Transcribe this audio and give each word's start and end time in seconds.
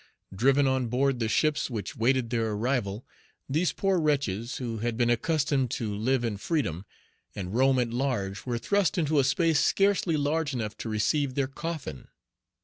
Driven 0.33 0.65
on 0.65 0.87
board 0.87 1.19
the 1.19 1.29
ships 1.29 1.69
which 1.69 1.95
waited 1.95 2.31
their 2.31 2.53
arrival, 2.53 3.05
these 3.47 3.71
poor 3.71 3.99
wretches, 3.99 4.57
who 4.57 4.79
had 4.79 4.97
been 4.97 5.11
accustomed 5.11 5.69
to 5.77 5.95
live 5.95 6.23
in 6.23 6.37
freedom, 6.37 6.85
and 7.35 7.53
roam 7.53 7.77
at 7.77 7.91
large, 7.93 8.43
were 8.43 8.57
thrust 8.57 8.97
into 8.97 9.19
a 9.19 9.23
space 9.23 9.59
scarcely 9.59 10.17
large 10.17 10.55
enough 10.55 10.75
to 10.77 10.89
receive 10.89 11.35
their 11.35 11.45
coffin. 11.47 12.07